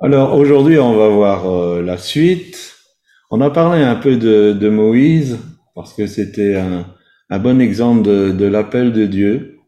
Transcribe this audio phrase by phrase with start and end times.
[0.00, 2.76] Alors aujourd'hui, on va voir euh, la suite.
[3.32, 5.38] On a parlé un peu de, de Moïse
[5.74, 6.86] parce que c'était un,
[7.30, 9.58] un, bon exemple de, de l'appel de Dieu.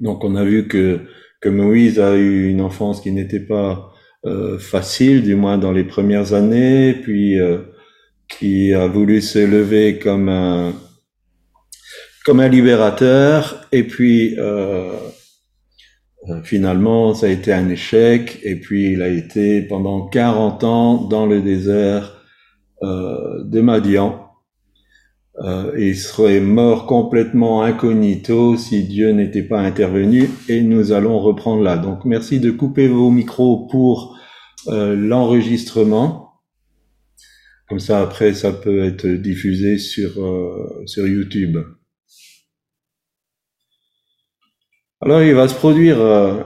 [0.00, 1.00] Donc on a vu que,
[1.40, 3.90] que Moïse a eu une enfance qui n'était pas
[4.26, 7.58] euh, facile, du moins dans les premières années, puis euh,
[8.28, 10.74] qui a voulu se lever comme un
[12.26, 14.92] comme un libérateur, et puis euh,
[16.42, 21.26] finalement, ça a été un échec, et puis il a été pendant 40 ans dans
[21.26, 22.22] le désert
[22.82, 24.24] euh, de Madian.
[25.42, 31.62] Euh, il serait mort complètement incognito si Dieu n'était pas intervenu, et nous allons reprendre
[31.62, 31.76] là.
[31.76, 34.16] Donc merci de couper vos micros pour
[34.68, 36.40] euh, l'enregistrement.
[37.68, 41.58] Comme ça, après, ça peut être diffusé sur, euh, sur YouTube.
[45.04, 46.42] Alors il va se produire, euh,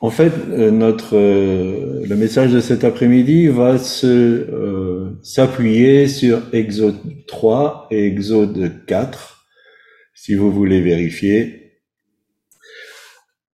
[0.00, 4.46] en fait, euh, notre euh, le message de cet après-midi va se
[5.22, 9.44] s'appuyer sur Exode 3 et Exode 4,
[10.14, 11.74] si vous voulez vérifier.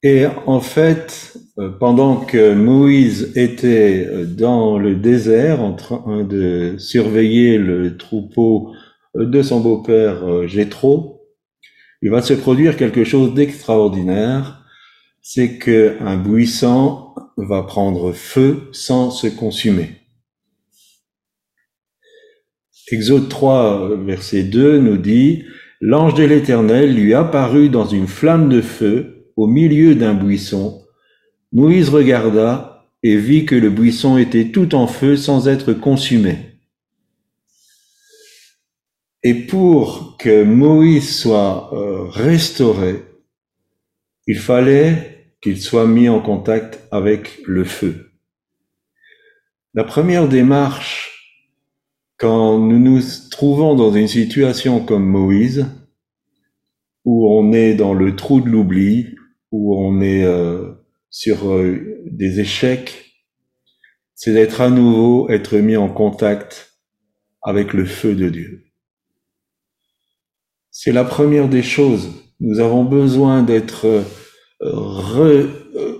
[0.04, 1.36] Et en fait,
[1.80, 8.72] pendant que Moïse était dans le désert en train de surveiller le troupeau
[9.16, 11.15] de son beau-père Jéthro,
[12.06, 14.62] il va se produire quelque chose d'extraordinaire,
[15.22, 19.90] c'est que un buisson va prendre feu sans se consumer.
[22.92, 25.46] Exode 3, verset 2 nous dit,
[25.80, 30.82] L'ange de l'Éternel lui apparut dans une flamme de feu au milieu d'un buisson.
[31.50, 36.55] Moïse regarda et vit que le buisson était tout en feu sans être consumé.
[39.28, 43.02] Et pour que Moïse soit euh, restauré,
[44.28, 48.12] il fallait qu'il soit mis en contact avec le feu.
[49.74, 51.42] La première démarche,
[52.18, 53.00] quand nous nous
[53.32, 55.66] trouvons dans une situation comme Moïse,
[57.04, 59.16] où on est dans le trou de l'oubli,
[59.50, 60.70] où on est euh,
[61.10, 63.16] sur euh, des échecs,
[64.14, 66.78] c'est d'être à nouveau, être mis en contact
[67.42, 68.65] avec le feu de Dieu.
[70.78, 72.10] C'est la première des choses.
[72.38, 74.02] Nous avons besoin d'être euh,
[74.60, 75.46] re,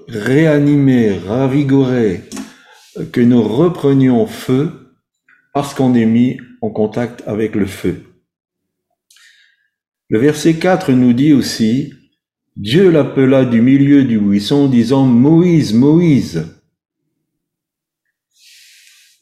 [0.07, 2.25] réanimés, ravigorés,
[3.11, 4.93] que nous reprenions feu
[5.55, 8.03] parce qu'on est mis en contact avec le feu.
[10.11, 11.95] Le verset 4 nous dit aussi,
[12.55, 16.55] Dieu l'appela du milieu du buisson disant, Moïse, Moïse.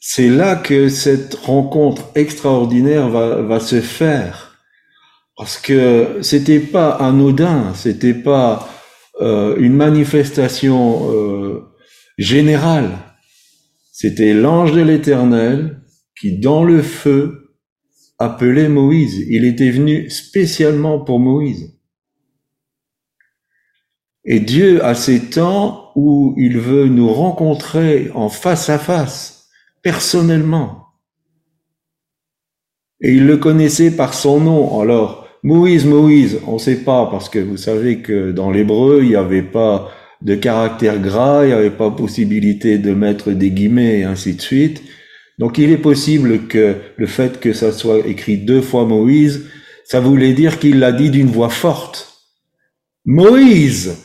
[0.00, 4.53] C'est là que cette rencontre extraordinaire va se faire
[5.36, 8.68] parce que c'était pas anodin, c'était pas
[9.20, 11.62] euh, une manifestation euh,
[12.18, 12.98] générale.
[13.92, 15.82] C'était l'ange de l'Éternel
[16.20, 17.56] qui, dans le feu,
[18.18, 19.24] appelait Moïse.
[19.28, 21.78] Il était venu spécialement pour Moïse.
[24.24, 29.48] Et Dieu a ces temps où il veut nous rencontrer en face à face,
[29.82, 30.86] personnellement.
[33.00, 34.80] Et il le connaissait par son nom.
[34.80, 39.10] Alors, Moïse, Moïse, on ne sait pas, parce que vous savez que dans l'hébreu, il
[39.10, 44.00] n'y avait pas de caractère gras, il n'y avait pas possibilité de mettre des guillemets
[44.00, 44.82] et ainsi de suite.
[45.38, 49.46] Donc il est possible que le fait que ça soit écrit deux fois Moïse,
[49.84, 52.22] ça voulait dire qu'il l'a dit d'une voix forte.
[53.04, 53.98] Moïse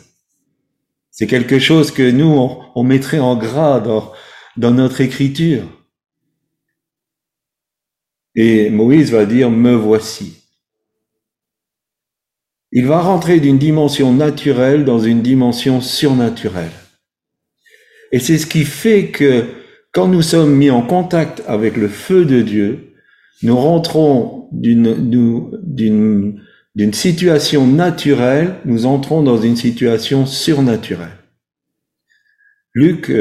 [1.10, 3.80] C'est quelque chose que nous, on, mettrait en gras
[4.58, 5.64] dans notre écriture.
[8.36, 10.39] Et Moïse va dire, me voici.
[12.72, 16.72] Il va rentrer d'une dimension naturelle dans une dimension surnaturelle.
[18.12, 19.46] Et c'est ce qui fait que
[19.92, 22.94] quand nous sommes mis en contact avec le feu de Dieu,
[23.42, 24.94] nous rentrons d'une,
[26.92, 31.18] situation naturelle, nous entrons dans une situation surnaturelle.
[32.76, 33.12] Luc,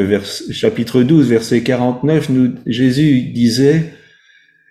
[0.51, 3.95] chapitre 12, verset 49, nous, Jésus disait,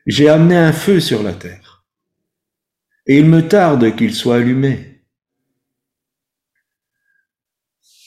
[0.06, 1.67] J'ai amené un feu sur la terre
[3.07, 5.04] et il me tarde qu'il soit allumé.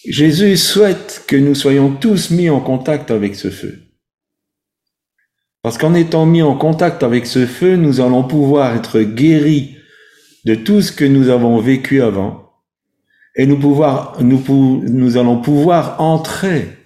[0.07, 3.79] Jésus souhaite que nous soyons tous mis en contact avec ce feu.
[5.63, 9.77] Parce qu'en étant mis en contact avec ce feu, nous allons pouvoir être guéris
[10.47, 12.51] de tout ce que nous avons vécu avant
[13.37, 16.77] et nous, allons pouvoir entrer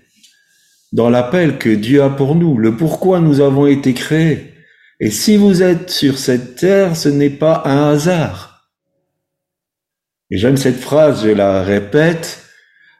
[0.92, 4.53] dans l'appel que Dieu a pour nous, le pourquoi nous avons été créés,
[5.00, 8.70] et si vous êtes sur cette terre, ce n'est pas un hasard.
[10.30, 12.44] Et j'aime cette phrase, je la répète,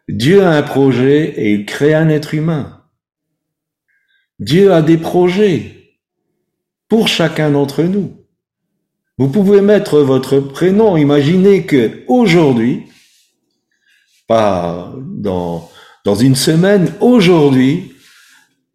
[0.08, 2.82] Dieu a un projet et il crée un être humain.
[4.38, 5.94] Dieu a des projets
[6.88, 8.25] pour chacun d'entre nous.
[9.17, 10.96] Vous pouvez mettre votre prénom.
[10.96, 12.82] Imaginez que aujourd'hui,
[14.26, 15.70] pas dans,
[16.05, 17.94] dans une semaine, aujourd'hui,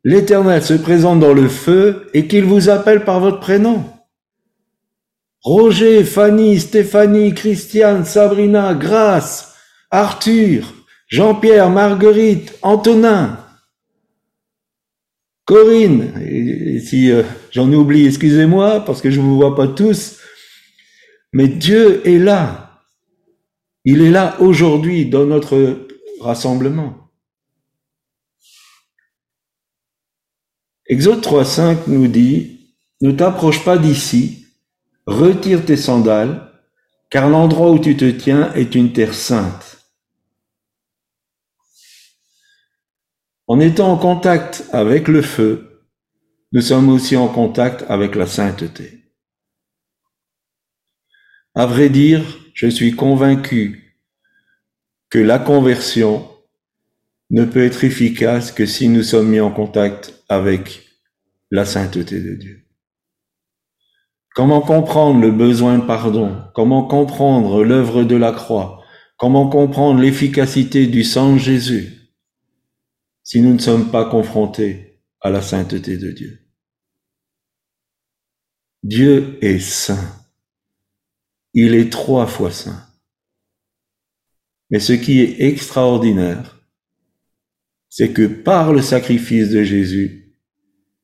[0.03, 3.83] l'Éternel se présente dans le feu et qu'il vous appelle par votre prénom.
[5.41, 9.55] Roger, Fanny, Stéphanie, Christiane, Sabrina, Grace,
[9.89, 10.73] Arthur,
[11.07, 13.39] Jean-Pierre, Marguerite, Antonin,
[15.45, 16.13] Corinne,
[16.85, 20.19] si euh, j'en oublie, excusez-moi, parce que je ne vous vois pas tous,
[21.33, 22.83] mais Dieu est là.
[23.83, 25.87] Il est là aujourd'hui dans notre
[26.21, 27.08] rassemblement.
[30.91, 34.47] Exode 3.5 nous dit, ne t'approche pas d'ici,
[35.05, 36.51] retire tes sandales,
[37.11, 39.77] car l'endroit où tu te tiens est une terre sainte.
[43.45, 45.85] En étant en contact avec le feu,
[46.53, 49.13] nous sommes aussi en contact avec la sainteté.
[51.53, 52.23] À vrai dire,
[52.55, 53.99] je suis convaincu
[55.11, 56.28] que la conversion
[57.29, 60.89] ne peut être efficace que si nous sommes mis en contact avec
[61.51, 62.65] la sainteté de Dieu.
[64.35, 66.43] Comment comprendre le besoin de pardon?
[66.53, 68.83] Comment comprendre l'œuvre de la croix?
[69.17, 71.95] Comment comprendre l'efficacité du sang Jésus
[73.23, 76.39] si nous ne sommes pas confrontés à la sainteté de Dieu?
[78.81, 80.15] Dieu est saint.
[81.53, 82.85] Il est trois fois saint.
[84.69, 86.58] Mais ce qui est extraordinaire,
[87.89, 90.35] c'est que par le sacrifice de Jésus,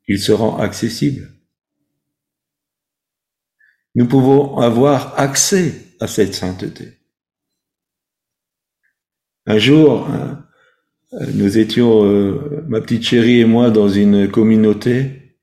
[0.08, 1.32] il se rend accessible.
[3.96, 7.00] Nous pouvons avoir accès à cette sainteté.
[9.48, 15.38] Un jour, euh, nous étions, euh, ma petite chérie et moi, dans une communauté.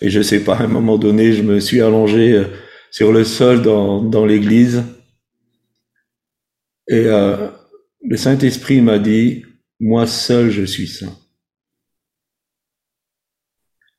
[0.00, 2.44] Et je sais pas, à un moment donné, je me suis allongé euh,
[2.90, 4.82] sur le sol dans, dans l'église.
[6.86, 9.42] Et le Saint-Esprit m'a dit,
[9.84, 11.14] moi seul je suis saint.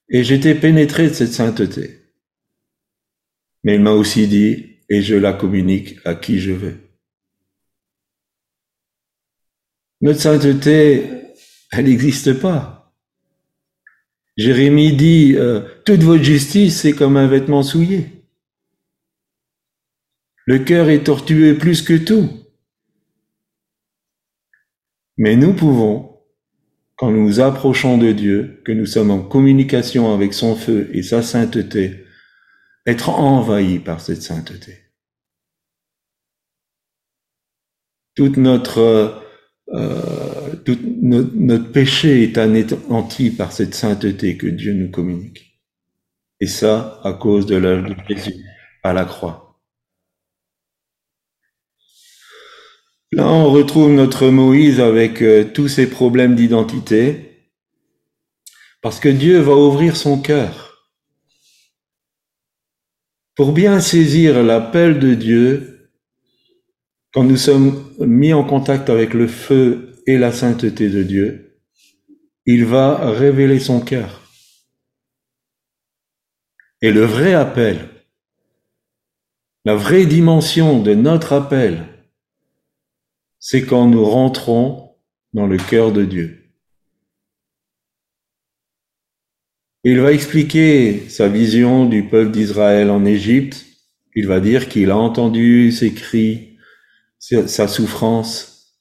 [0.10, 2.02] Et j'étais pénétré de cette sainteté.
[3.64, 6.78] Mais il m'a aussi dit, et je la communique à qui je veux.
[10.02, 11.08] Notre sainteté,
[11.72, 12.92] elle n'existe pas.
[14.38, 18.10] Jérémie dit, euh, toute votre justice, c'est comme un vêtement souillé.
[20.46, 22.45] Le cœur est tortueux plus que tout.
[25.18, 26.20] Mais nous pouvons,
[26.96, 31.04] quand nous nous approchons de Dieu, que nous sommes en communication avec son feu et
[31.04, 32.06] sa sainteté,
[32.86, 34.80] être envahis par cette sainteté.
[38.16, 39.26] Toute notre
[39.74, 45.60] euh, tout notre, péché est anéanti par cette sainteté que Dieu nous communique.
[46.40, 48.44] Et ça, à cause de l'œuvre de Jésus
[48.84, 49.45] à la croix.
[53.16, 57.48] Là, on retrouve notre Moïse avec euh, tous ses problèmes d'identité,
[58.82, 60.92] parce que Dieu va ouvrir son cœur.
[63.34, 65.92] Pour bien saisir l'appel de Dieu,
[67.14, 71.58] quand nous sommes mis en contact avec le feu et la sainteté de Dieu,
[72.46, 74.24] il va révéler son cœur.
[76.82, 77.88] Et le vrai appel,
[79.64, 81.95] la vraie dimension de notre appel,
[83.48, 84.96] c'est quand nous rentrons
[85.34, 86.50] dans le cœur de Dieu.
[89.84, 93.64] Il va expliquer sa vision du peuple d'Israël en Égypte.
[94.16, 96.58] Il va dire qu'il a entendu ses cris,
[97.20, 98.74] sa souffrance,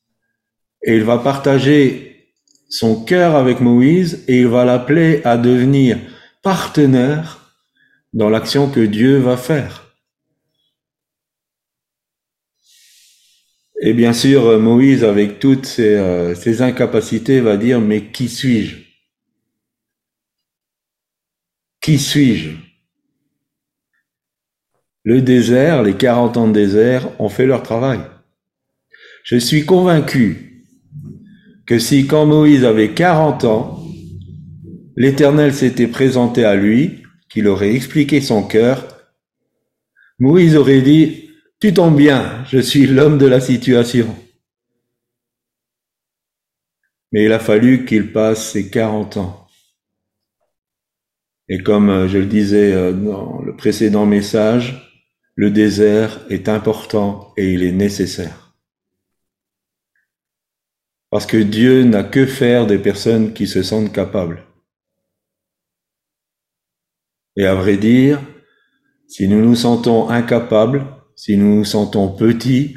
[0.83, 2.33] et il va partager
[2.71, 5.99] son cœur avec Moïse et il va l'appeler à devenir
[6.43, 7.55] partenaire
[8.15, 9.84] dans l'action que Dieu va faire.
[13.87, 18.77] Et bien sûr, Moïse, avec toutes ses, euh, ses incapacités, va dire, mais qui suis-je?
[21.83, 22.53] Qui suis-je?
[25.03, 28.01] Le désert, les 40 ans de désert, ont fait leur travail.
[29.23, 30.65] Je suis convaincu
[31.67, 33.85] que si quand Moïse avait 40 ans,
[34.97, 38.89] l'Éternel s'était présenté à lui, qu'il aurait expliqué son cœur,
[40.19, 41.24] Moïse aurait dit,
[41.65, 44.15] tu tombes bien, je suis l'homme de la situation.
[47.11, 49.47] Mais il a fallu qu'il passe ses 40 ans.
[51.49, 54.95] Et comme je le disais euh, dans le précédent message,
[55.37, 58.55] le désert est important et il est nécessaire.
[61.09, 64.45] Parce que Dieu n'a que faire des personnes qui se sentent capables
[67.37, 68.21] Et à vrai dire,
[69.09, 72.77] si nous nous sentons incapables, si nous nous sentons petits,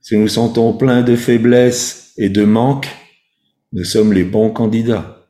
[0.00, 2.88] si nous nous sentons pleins de faiblesses et de manques,
[3.72, 5.28] nous sommes les bons candidats.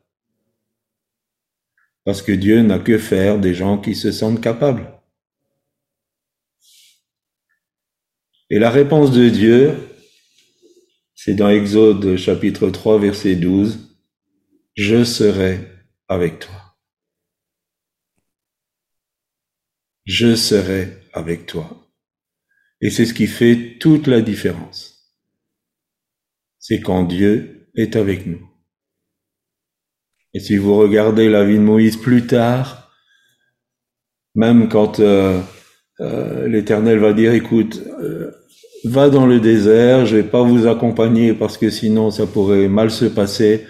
[2.05, 4.93] Parce que Dieu n'a que faire des gens qui se sentent capables.
[8.51, 9.75] Et la réponse de Dieu,
[11.15, 13.97] c'est dans Exode chapitre 3 verset 12,
[14.75, 15.61] Je serai
[16.09, 16.77] avec toi.
[20.05, 21.82] Je serai avec toi.
[22.83, 25.15] Et c'est ce qui fait toute la différence.
[26.59, 28.47] C'est quand Dieu est avec nous.
[30.35, 32.93] Et si vous regardez la vie de Moïse plus tard,
[34.35, 35.41] même quand euh,
[36.01, 38.31] euh, l'Éternel va dire, écoute, euh,
[38.85, 42.91] va dans le désert, je vais pas vous accompagner parce que sinon ça pourrait mal
[42.91, 43.67] se passer.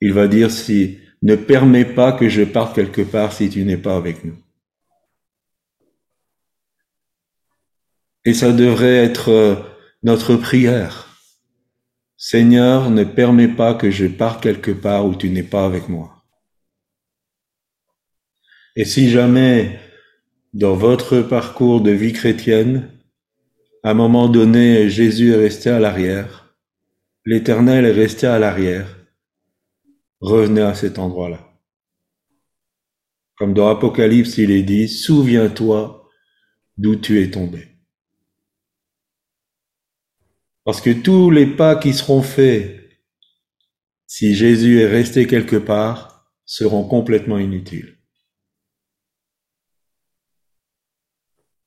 [0.00, 3.76] Il va dire, si ne permets pas que je parte quelque part si tu n'es
[3.76, 4.41] pas avec nous.
[8.24, 9.54] Et ça devrait être euh,
[10.02, 11.08] notre prière.
[12.16, 16.22] Seigneur, ne permets pas que je parte quelque part où tu n'es pas avec moi.
[18.76, 19.80] Et si jamais,
[20.54, 22.90] dans votre parcours de vie chrétienne,
[23.82, 26.56] à un moment donné, Jésus est resté à l'arrière,
[27.24, 28.86] l'Éternel est resté à l'arrière,
[30.20, 31.40] revenez à cet endroit-là.
[33.36, 36.08] Comme dans Apocalypse, il est dit, souviens-toi
[36.78, 37.71] d'où tu es tombé.
[40.64, 42.78] Parce que tous les pas qui seront faits,
[44.06, 47.98] si Jésus est resté quelque part, seront complètement inutiles.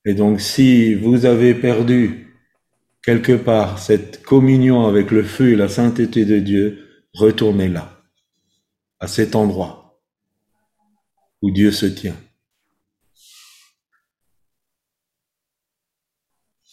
[0.06, 2.26] Et donc si vous avez perdu
[3.02, 8.04] quelque part cette communion avec le feu et la sainteté de Dieu, retournez là,
[9.00, 10.00] à cet endroit
[11.42, 12.16] où Dieu se tient.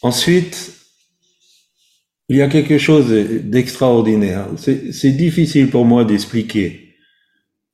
[0.02, 0.82] Ensuite,
[2.29, 4.47] il y a quelque chose d'extraordinaire.
[4.57, 6.95] C'est difficile pour moi d'expliquer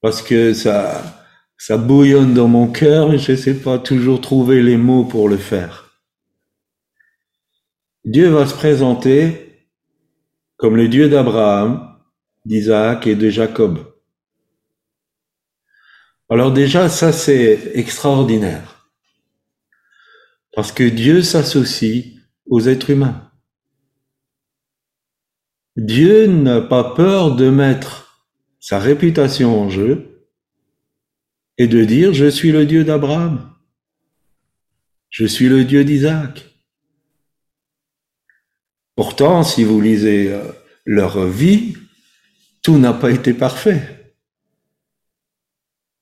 [0.00, 1.26] parce que ça,
[1.56, 5.28] ça bouillonne dans mon cœur et je ne sais pas toujours trouver les mots pour
[5.28, 6.02] le faire.
[8.04, 9.66] Dieu va se présenter
[10.56, 11.96] comme le Dieu d'Abraham,
[12.44, 13.78] d'Isaac et de Jacob.
[16.30, 18.90] Alors déjà, ça c'est extraordinaire.
[20.54, 22.04] Parce que Dieu s'associe
[22.46, 23.27] aux êtres humains.
[25.78, 28.26] Dieu n'a pas peur de mettre
[28.58, 30.26] sa réputation en jeu
[31.56, 33.52] et de dire je suis le Dieu d'Abraham,
[35.08, 36.46] je suis le Dieu d'Isaac.
[38.96, 40.42] Pourtant, si vous lisez euh,
[40.84, 41.76] leur vie,
[42.62, 44.16] tout n'a pas été parfait.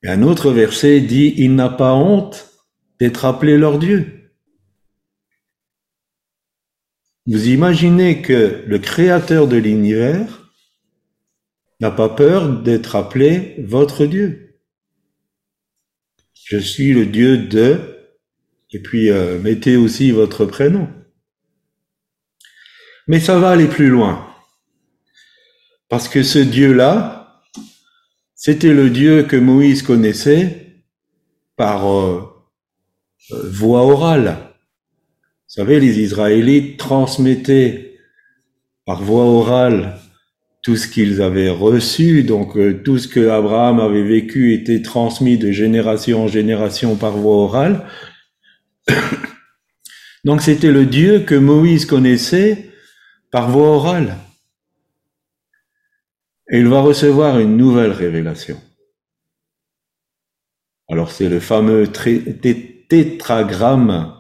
[0.05, 2.51] Un autre verset dit, il n'a pas honte
[2.99, 4.16] d'être appelé leur Dieu.
[7.27, 10.53] Vous imaginez que le créateur de l'univers
[11.81, 14.61] n'a pas peur d'être appelé votre Dieu.
[16.45, 17.81] Je suis le Dieu de,
[18.71, 20.89] et puis euh, mettez aussi votre prénom.
[23.09, 24.33] Mais ça va aller plus loin.
[25.89, 27.43] Parce que ce Dieu-là,
[28.35, 30.85] c'était le Dieu que Moïse connaissait
[31.57, 32.23] par euh,
[33.33, 34.56] euh, voix orale.
[35.49, 38.01] Vous savez, les Israélites transmettaient
[38.85, 39.97] par voie orale
[40.67, 45.39] tout ce qu'ils avaient reçu, donc euh, tout ce que Abraham avait vécu était transmis
[45.39, 47.89] de génération en génération par voie orale.
[50.25, 52.71] donc c'était le Dieu que Moïse connaissait
[53.31, 54.17] par voie orale.
[56.51, 58.61] Et il va recevoir une nouvelle révélation.
[60.89, 61.87] Alors c'est le fameux
[62.89, 64.16] tétragramme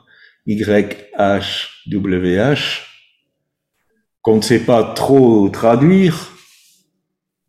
[0.46, 1.90] YHWH,
[4.22, 6.32] qu'on ne sait pas trop traduire.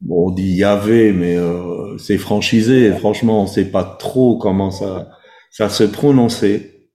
[0.02, 2.92] Bon, on dit Yahvé, mais euh, c'est franchisé.
[2.94, 5.12] Franchement, on ne sait pas trop comment ça,
[5.52, 6.90] ça se prononçait.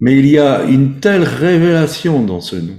[0.00, 2.78] Mais il y a une telle révélation dans ce nom.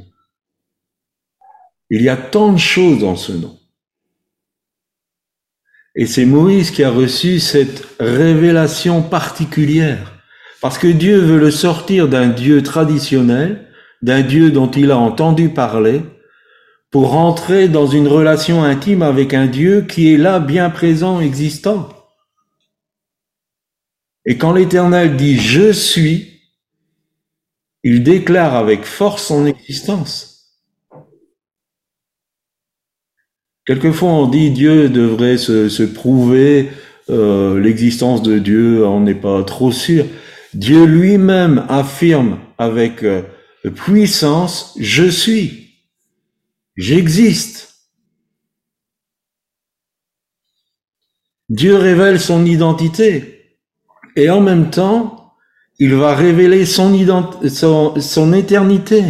[1.90, 3.58] Il y a tant de choses dans ce nom.
[5.96, 10.15] Et c'est Moïse qui a reçu cette révélation particulière.
[10.66, 13.68] Parce que Dieu veut le sortir d'un Dieu traditionnel,
[14.02, 16.02] d'un Dieu dont il a entendu parler,
[16.90, 21.90] pour rentrer dans une relation intime avec un Dieu qui est là, bien présent, existant.
[24.26, 26.16] Et quand l'Éternel dit⁇ Je suis⁇
[27.84, 30.58] il déclare avec force son existence.
[33.68, 36.72] Quelquefois on dit Dieu devrait se, se prouver
[37.12, 40.06] euh, l'existence de Dieu, on n'est pas trop sûr.
[40.56, 43.24] Dieu lui-même affirme avec euh,
[43.76, 45.82] puissance, je suis,
[46.78, 47.76] j'existe.
[51.50, 53.58] Dieu révèle son identité
[54.16, 55.34] et en même temps,
[55.78, 56.94] il va révéler son,
[57.50, 59.04] son, son éternité.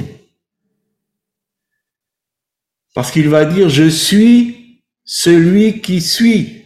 [2.96, 6.64] Parce qu'il va dire, je suis celui qui suis,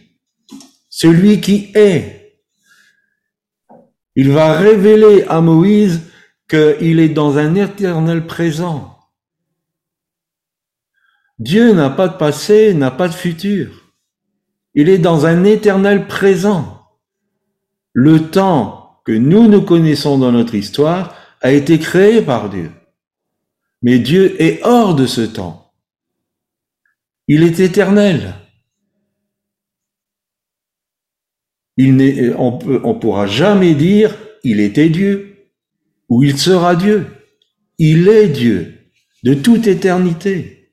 [0.88, 2.19] celui qui est.
[4.20, 6.02] Il va révéler à Moïse
[6.46, 8.98] qu'il est dans un éternel présent.
[11.38, 13.94] Dieu n'a pas de passé, n'a pas de futur.
[14.74, 16.82] Il est dans un éternel présent.
[17.94, 22.70] Le temps que nous nous connaissons dans notre histoire a été créé par Dieu.
[23.80, 25.72] Mais Dieu est hors de ce temps.
[27.26, 28.34] Il est éternel.
[31.76, 31.94] Il
[32.36, 35.48] on ne on pourra jamais dire il était Dieu
[36.08, 37.06] ou il sera Dieu.
[37.78, 38.78] Il est Dieu
[39.22, 40.72] de toute éternité.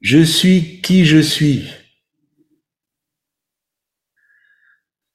[0.00, 1.68] Je suis qui je suis.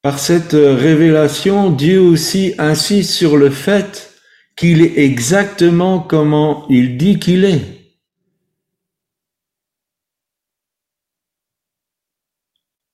[0.04, 4.14] Par cette révélation, Dieu aussi insiste sur le fait
[4.56, 7.85] qu'il est exactement comment il dit qu'il est.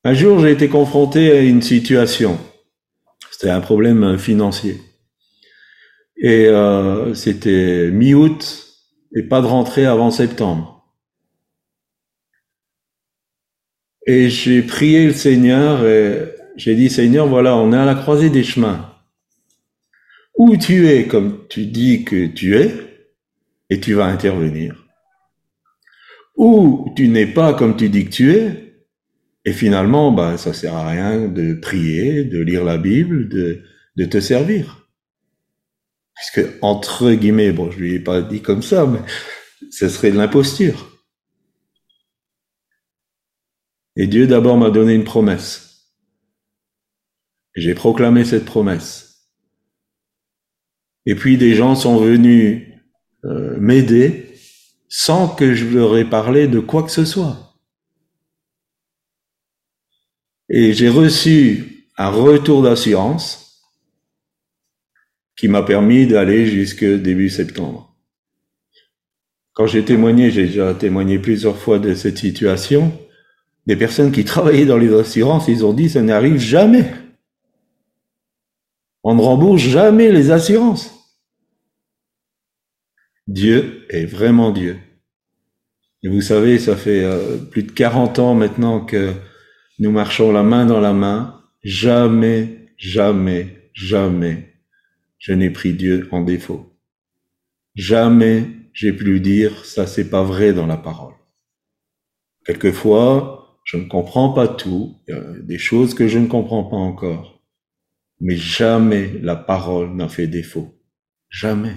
[0.04, 2.40] Un jour, j'ai été confronté à une situation.
[3.30, 4.82] C'était un problème financier.
[6.18, 8.68] Et euh, c'était mi-août
[9.16, 10.88] et pas de rentrée avant septembre.
[14.08, 18.32] Et j'ai prié le Seigneur et j'ai dit, Seigneur, voilà, on est à la croisée
[18.32, 18.96] des chemins.
[20.36, 22.92] Où tu es comme tu dis que tu es,
[23.70, 24.84] et tu vas intervenir.
[26.36, 28.71] Ou tu n'es pas comme tu dis que tu es,
[29.46, 33.64] et finalement, bah, ça sert à rien de prier, de lire la Bible, de,
[33.96, 34.88] de te servir.
[36.16, 39.00] Puisque, entre guillemets, bon, je lui ai pas dit comme ça, mais
[39.72, 40.92] ce serait de l'imposture.
[43.96, 45.92] Et Dieu d'abord m'a donné une promesse.
[47.56, 49.28] J'ai proclamé cette promesse.
[51.06, 52.68] Et puis des gens sont venus
[53.26, 54.36] euh, m'aider
[54.88, 57.51] sans que je leur ai parlé de quoi que ce soit.
[60.54, 63.64] Et j'ai reçu un retour d'assurance
[65.38, 67.96] qui m'a permis d'aller jusque début septembre.
[69.54, 72.92] Quand j'ai témoigné, j'ai déjà témoigné plusieurs fois de cette situation,
[73.66, 76.92] des personnes qui travaillaient dans les assurances, ils ont dit ça n'arrive jamais.
[79.04, 80.94] On ne rembourse jamais les assurances.
[83.26, 84.78] Dieu est vraiment Dieu.
[86.04, 89.14] Et vous savez, ça fait euh, plus de 40 ans maintenant que
[89.82, 91.44] nous marchons la main dans la main.
[91.64, 94.54] Jamais, jamais, jamais,
[95.18, 96.78] je n'ai pris Dieu en défaut.
[97.74, 101.16] Jamais j'ai pu dire ça c'est pas vrai dans la parole.
[102.46, 104.98] Quelquefois, je ne comprends pas tout,
[105.42, 107.44] des choses que je ne comprends pas encore,
[108.20, 110.80] mais jamais la parole n'a fait défaut.
[111.30, 111.76] Jamais.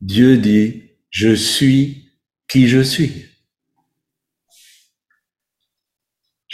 [0.00, 2.10] Dieu dit, je suis
[2.48, 3.26] qui je suis.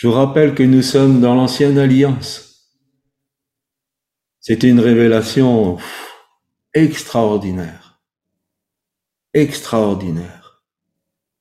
[0.00, 2.72] Je vous rappelle que nous sommes dans l'ancienne alliance.
[4.40, 5.76] C'était une révélation
[6.72, 8.00] extraordinaire.
[9.34, 10.64] Extraordinaire.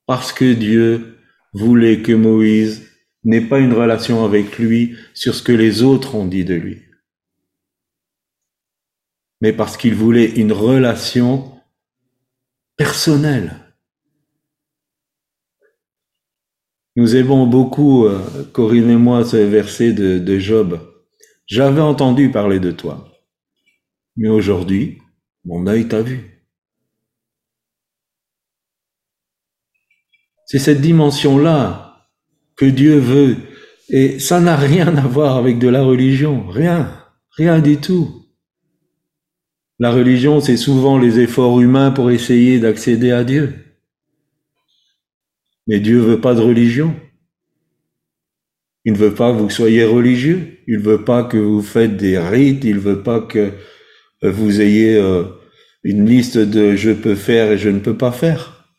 [0.08, 1.20] Parce que Dieu
[1.54, 2.86] voulait que Moïse
[3.24, 6.84] n'ait pas une relation avec lui sur ce que les autres ont dit de lui,
[9.40, 11.62] mais parce qu'il voulait une relation
[12.76, 13.69] personnelle.
[17.00, 18.20] Nous aimons beaucoup, euh,
[18.52, 20.82] Corinne et moi, ce verset de, de Job.
[21.46, 23.10] J'avais entendu parler de toi,
[24.18, 24.98] mais aujourd'hui,
[25.46, 26.46] mon œil t'a vu.
[30.46, 32.10] C'est cette dimension-là
[32.58, 33.38] que Dieu veut.
[33.88, 36.50] Et ça n'a rien à voir avec de la religion.
[36.50, 36.92] Rien.
[37.38, 38.26] Rien du tout.
[39.80, 43.69] La religion, c'est souvent les efforts humains pour essayer d'accéder à Dieu.
[45.70, 46.96] Mais Dieu veut pas de religion.
[48.86, 50.58] Il ne veut pas que vous soyez religieux.
[50.66, 52.64] Il ne veut pas que vous faites des rites.
[52.64, 53.54] Il ne veut pas que
[54.24, 55.26] vous ayez euh,
[55.84, 58.74] une liste de je peux faire et je ne peux pas faire.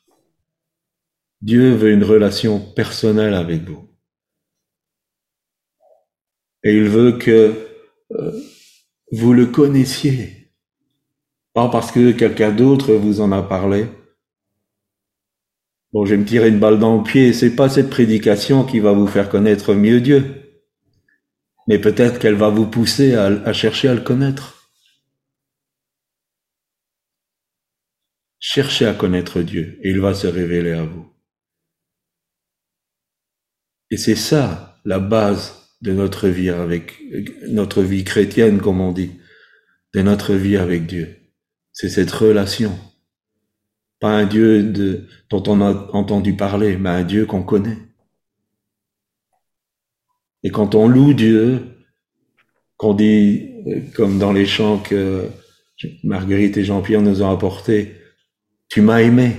[1.42, 3.88] Dieu veut une relation personnelle avec vous.
[6.64, 7.54] Et il veut que
[8.10, 8.32] euh,
[9.12, 10.52] vous le connaissiez.
[11.54, 13.86] Pas parce que quelqu'un d'autre vous en a parlé,
[15.92, 17.32] Bon, je vais me tirer une balle dans le pied.
[17.32, 20.24] C'est pas cette prédication qui va vous faire connaître mieux Dieu.
[21.66, 24.70] Mais peut-être qu'elle va vous pousser à, à chercher à le connaître.
[28.38, 31.06] Cherchez à connaître Dieu et il va se révéler à vous.
[33.90, 37.00] Et c'est ça la base de notre vie avec
[37.48, 39.12] notre vie chrétienne, comme on dit,
[39.94, 41.16] de notre vie avec Dieu.
[41.72, 42.78] C'est cette relation.
[44.00, 47.78] Pas un Dieu dont on a entendu parler, mais un Dieu qu'on connaît.
[50.42, 51.60] Et quand on loue Dieu,
[52.78, 53.50] qu'on dit,
[53.94, 55.26] comme dans les chants que
[56.02, 57.94] Marguerite et Jean-Pierre nous ont apportés,
[58.70, 59.36] tu m'as aimé.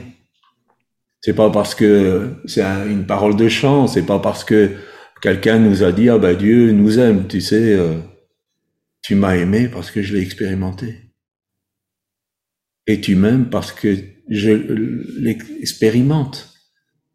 [1.21, 4.71] C'est pas parce que c'est une parole de chant, c'est pas parce que
[5.21, 7.99] quelqu'un nous a dit ah ben Dieu nous aime, tu sais, euh,
[9.03, 11.10] tu m'as aimé parce que je l'ai expérimenté.
[12.87, 13.97] Et tu m'aimes parce que
[14.29, 14.51] je
[15.19, 16.53] l'expérimente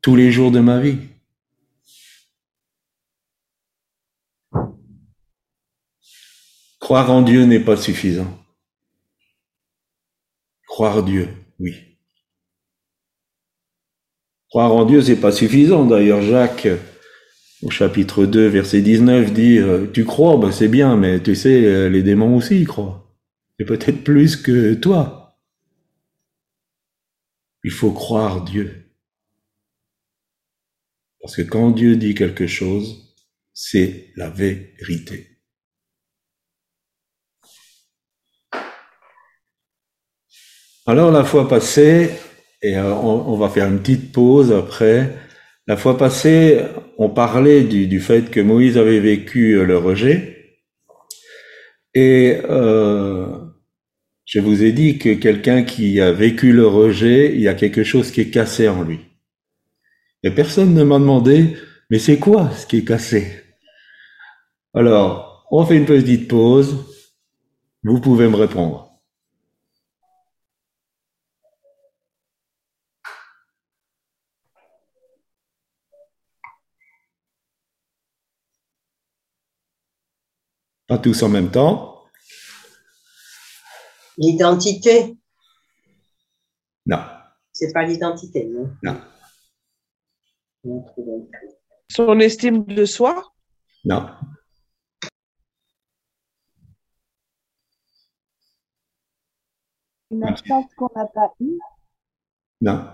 [0.01, 0.99] tous les jours de ma vie.
[6.79, 8.39] Croire en Dieu n'est pas suffisant.
[10.69, 11.75] Croire Dieu, oui.
[14.49, 15.85] Croire en Dieu, c'est pas suffisant.
[15.85, 16.69] D'ailleurs, Jacques,
[17.63, 21.65] au chapitre 2, verset 19, dit, euh, tu crois, ben c'est bien, mais tu sais,
[21.65, 23.17] euh, les démons aussi croient.
[23.59, 25.26] Et peut-être plus que toi.
[27.67, 28.93] Il faut croire Dieu.
[31.21, 33.13] Parce que quand Dieu dit quelque chose,
[33.53, 35.41] c'est la vérité.
[40.87, 42.11] Alors la fois passée,
[42.63, 45.19] et euh, on, va faire une petite pause après,
[45.67, 46.65] la fois passée,
[46.99, 50.61] on parlait du, fait que Moïse avait vécu le rejet.
[51.95, 53.46] Et euh,
[54.27, 57.85] je vous ai dit que quelqu'un qui a vécu le rejet, il y a quelque
[57.85, 59.01] chose qui est cassé en lui.
[60.25, 61.57] Et personne ne m'a demandé,
[61.91, 63.41] mais c'est quoi ce qui est cassé?
[64.75, 66.85] Alors, on fait une petite pause.
[67.85, 69.01] Vous pouvez me répondre.
[80.89, 81.96] Pas tous en même temps.
[84.19, 85.17] L'identité
[86.87, 86.99] Non.
[87.53, 88.71] C'est pas l'identité, non?
[88.83, 89.01] Non.
[91.91, 93.33] Son estime de soi?
[93.85, 94.11] Non.
[100.11, 101.59] Une chance qu'on n'a pas eue?
[102.61, 102.91] Non.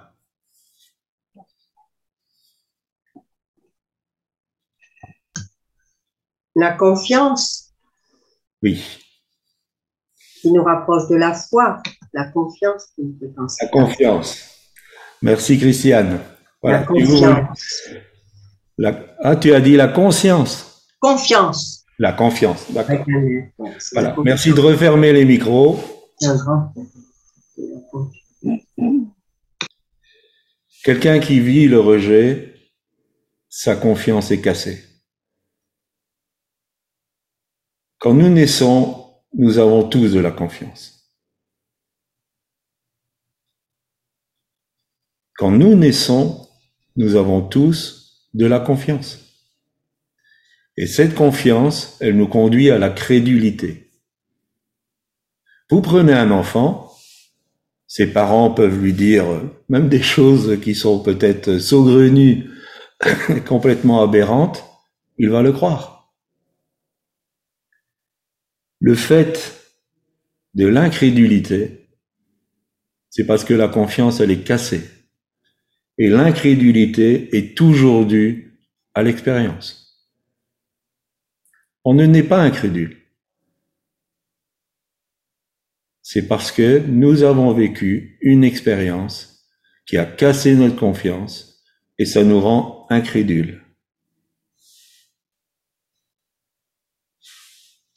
[6.55, 7.73] La confiance
[8.63, 9.02] Oui
[10.43, 11.81] qui nous rapproche de la foi,
[12.13, 12.93] la confiance
[13.61, 14.39] La confiance.
[15.23, 16.19] Merci Christiane.
[16.63, 17.89] La confiance.
[19.21, 20.85] Ah, tu as dit la conscience.
[21.01, 21.85] Confiance.
[21.99, 23.05] La confiance, d'accord.
[23.93, 24.17] Voilà.
[24.25, 25.79] Merci de refermer les micros.
[30.85, 32.55] Quelqu'un qui vit le rejet,
[33.49, 34.83] sa confiance est cassée.
[38.01, 39.02] Quand nous naissons,
[39.35, 41.11] nous avons tous de la confiance.
[45.37, 46.49] Quand nous naissons,
[46.97, 49.19] nous avons tous de la confiance.
[50.77, 53.91] Et cette confiance, elle nous conduit à la crédulité.
[55.71, 56.93] Vous prenez un enfant,
[57.87, 59.25] ses parents peuvent lui dire
[59.69, 62.51] même des choses qui sont peut-être saugrenues,
[63.47, 64.65] complètement aberrantes,
[65.19, 65.92] il va le croire.
[68.85, 69.63] Le fait
[70.55, 71.89] de l'incrédulité,
[73.11, 74.83] c'est parce que la confiance, elle est cassée.
[75.99, 78.59] Et l'incrédulité est toujours due
[78.95, 80.05] à l'expérience.
[81.85, 82.97] On ne n'est pas incrédule.
[86.03, 89.47] C'est parce que nous avons vécu une expérience
[89.87, 91.63] qui a cassé notre confiance
[91.99, 93.62] et ça nous rend incrédules.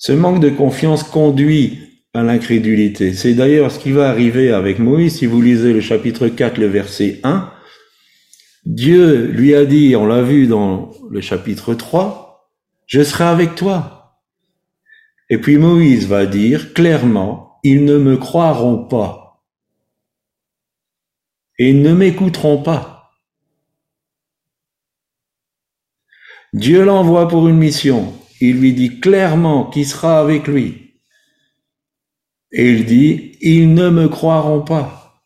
[0.06, 1.80] Ce manque de confiance conduit
[2.14, 3.14] à l'incrédulité.
[3.14, 5.18] C'est d'ailleurs ce qui va arriver avec Moïse.
[5.18, 7.52] Si vous lisez le chapitre 4, le verset 1,
[8.68, 12.52] Dieu lui a dit, on l'a vu dans le chapitre 3,
[12.86, 14.20] je serai avec toi.
[15.32, 19.44] Et puis Moïse va dire clairement, ils ne me croiront pas.
[21.58, 23.10] Et ne m'écouteront pas.
[26.54, 30.94] Dieu l'envoie pour une mission il lui dit clairement qui sera avec lui.
[32.52, 35.24] Et il dit, ils ne me croiront pas.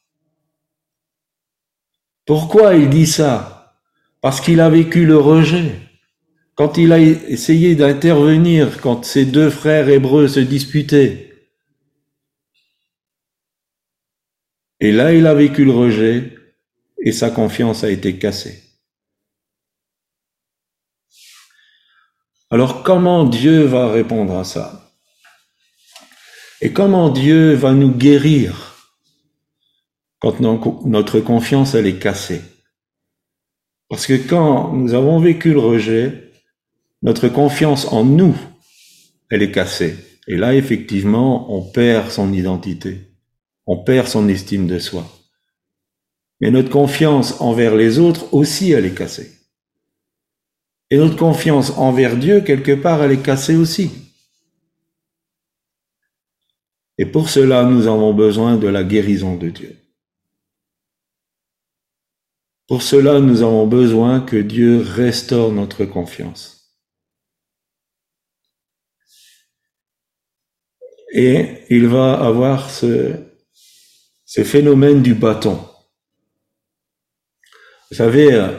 [2.26, 3.76] Pourquoi il dit ça?
[4.22, 5.72] Parce qu'il a vécu le rejet.
[6.56, 11.30] Quand il a essayé d'intervenir, quand ses deux frères hébreux se disputaient.
[14.80, 16.36] Et là, il a vécu le rejet
[17.02, 18.69] et sa confiance a été cassée.
[22.52, 24.92] Alors comment Dieu va répondre à ça?
[26.62, 28.76] Et comment Dieu va nous guérir
[30.20, 32.42] quand notre confiance elle est cassée?
[33.88, 36.32] Parce que quand nous avons vécu le rejet,
[37.04, 38.36] notre confiance en nous,
[39.30, 39.96] elle est cassée.
[40.28, 43.14] Et là, effectivement, on perd son identité,
[43.68, 45.08] on perd son estime de soi.
[46.42, 49.39] Mais notre confiance envers les autres aussi, elle est cassée.
[50.92, 53.92] Et notre confiance envers Dieu, quelque part, elle est cassée aussi.
[56.98, 59.78] Et pour cela, nous avons besoin de la guérison de Dieu.
[62.68, 66.76] Pour cela, nous avons besoin que Dieu restaure notre confiance.
[71.12, 73.16] Et il va avoir ce,
[74.26, 75.60] phénomène du bâton.
[77.90, 78.56] Vous savez, euh,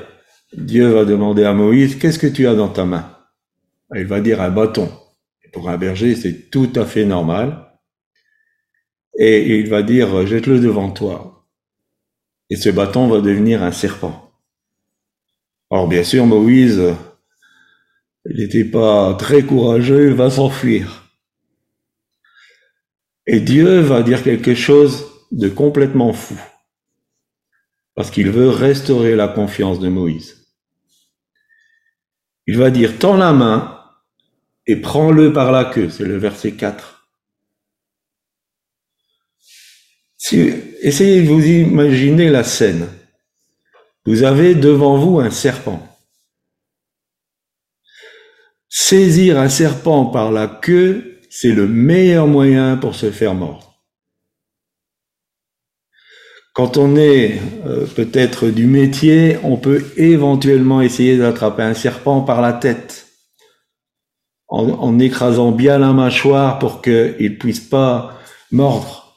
[0.53, 3.17] Dieu va demander à Moïse, qu'est-ce que tu as dans ta main?
[3.95, 4.91] Il va dire un bâton.
[5.53, 7.67] pour un berger, c'est tout à fait normal.
[9.19, 11.47] Et il va dire, jette-le devant toi.
[12.51, 14.33] Et ce bâton va devenir un serpent.
[15.71, 16.95] Alors bien sûr, Moïse,
[18.29, 21.11] il n'était pas très courageux, il va s'enfuir.
[23.27, 26.37] Et Dieu va dire quelque chose de complètement fou.
[27.95, 30.40] Parce qu'il veut restaurer la confiance de Moïse.
[32.47, 33.85] Il va dire, tends la main
[34.67, 35.91] et prends-le par la queue.
[35.91, 37.09] C'est le verset 4.
[40.17, 42.89] Si, essayez de vous imaginer la scène.
[44.05, 45.87] Vous avez devant vous un serpent.
[48.69, 53.70] Saisir un serpent par la queue, c'est le meilleur moyen pour se faire mordre.
[56.53, 62.41] Quand on est euh, peut-être du métier, on peut éventuellement essayer d'attraper un serpent par
[62.41, 63.07] la tête,
[64.49, 68.19] en, écrasant bien la mâchoire pour qu'il ne puisse pas
[68.51, 69.17] mordre.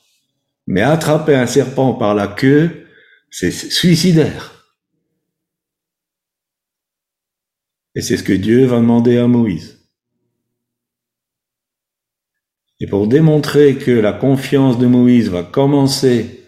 [0.68, 2.86] Mais attraper un serpent par la queue,
[3.32, 4.52] c'est suicidaire.
[7.96, 9.80] Et c'est ce que Dieu va demander à Moïse.
[12.80, 16.43] Et pour démontrer que la confiance de Moïse va commencer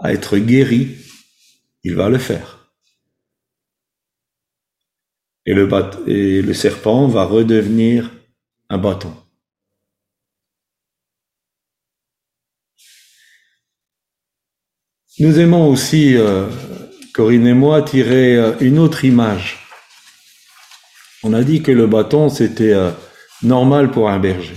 [0.00, 0.96] à être guéri,
[1.84, 2.60] il va le faire.
[5.46, 8.10] Et le, serpent va redevenir
[8.68, 9.14] un bâton.
[15.18, 16.48] Nous aimons aussi, euh,
[17.12, 19.58] Corinne et moi, tirer euh, une autre image.
[21.22, 22.92] On a dit que le bâton, c'était euh,
[23.42, 24.56] normal pour un berger.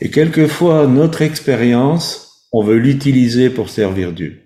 [0.00, 2.23] Et quelquefois, notre expérience
[2.56, 4.40] on veut l'utiliser pour servir Dieu.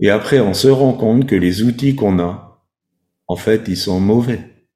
[0.00, 2.66] Et après, on se rend compte que les outils qu'on a,
[3.28, 4.66] en fait, ils sont mauvais.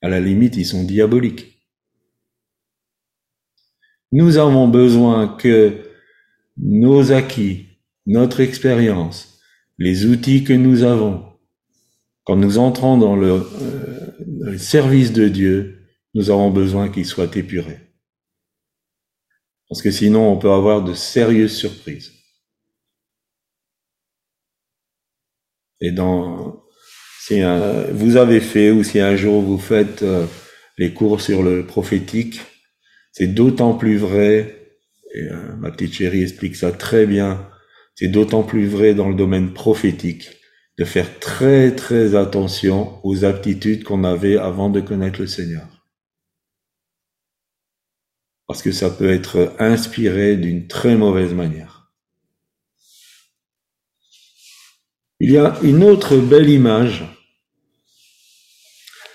[0.00, 1.68] À la limite, ils sont diaboliques.
[4.12, 5.90] Nous avons besoin que
[6.56, 7.66] nos acquis,
[8.06, 9.38] notre expérience,
[9.76, 11.22] les outils que nous avons,
[12.24, 15.82] quand nous entrons dans le, euh, service de Dieu,
[16.14, 17.85] nous avons besoin qu'ils soient épurés.
[19.68, 22.12] Parce que sinon, on peut avoir de sérieuses surprises.
[25.80, 26.64] Et dans,
[27.20, 27.42] si
[27.92, 30.26] vous avez fait ou si un jour vous faites euh,
[30.78, 32.40] les cours sur le prophétique,
[33.12, 34.76] c'est d'autant plus vrai,
[35.14, 37.48] et euh, ma petite chérie explique ça très bien,
[37.94, 40.30] c'est d'autant plus vrai dans le domaine prophétique
[40.78, 45.75] de faire très très attention aux aptitudes qu'on avait avant de connaître le Seigneur
[48.46, 51.92] parce que ça peut être inspiré d'une très mauvaise manière.
[55.18, 57.04] Il y a une autre belle image,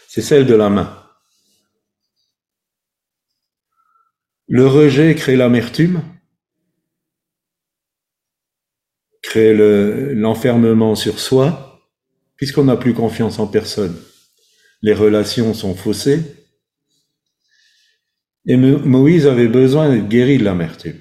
[0.07, 0.97] c'est celle de la main.
[4.47, 6.03] Le rejet crée l'amertume,
[9.21, 9.53] crée
[10.13, 11.79] l'enfermement sur soi,
[12.35, 13.95] puisqu'on n'a plus confiance en personne.
[14.81, 16.40] Les relations sont faussées,
[18.45, 20.99] et Moïse avait besoin d'être guéri de l'amertume.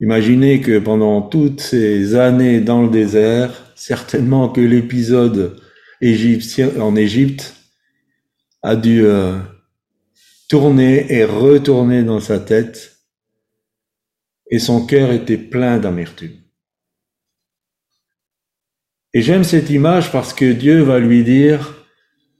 [0.00, 5.60] Imaginez que pendant toutes ces années dans le désert, certainement que l'épisode
[6.00, 7.54] égyptien en Égypte
[8.62, 9.38] a dû euh,
[10.48, 12.90] tourner et retourner dans sa tête.
[14.50, 16.36] et son cœur était plein d'amertume.
[19.14, 21.86] Et j'aime cette image parce que Dieu va lui dire,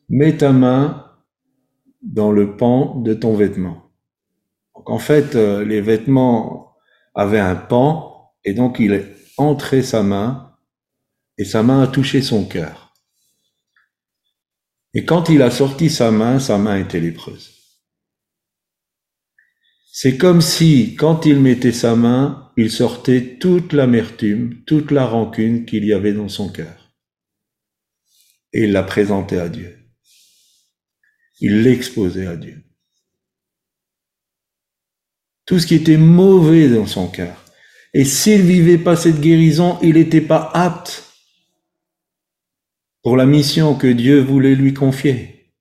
[0.09, 1.04] mets ta main
[2.05, 3.91] dans le pan de ton vêtement.
[4.77, 6.77] Donc en fait, euh, les vêtements
[7.15, 10.57] avaient un pan et donc il est entré sa main
[11.39, 12.93] et sa main a touché son cœur.
[14.93, 17.51] Et quand il a sorti sa main, sa main était lépreuse.
[19.93, 25.65] C'est comme si, quand il mettait sa main, il sortait toute l'amertume, toute la rancune
[25.65, 26.93] qu'il y avait dans son cœur.
[28.53, 29.84] Et il la présentait à Dieu.
[31.47, 32.63] Il l'exposait à Dieu.
[35.45, 37.37] Tout ce qui était mauvais dans son cœur.
[37.93, 41.05] Et s'il vivait pas cette guérison, il n'était pas apte
[43.03, 45.53] pour la mission que Dieu voulait lui confier.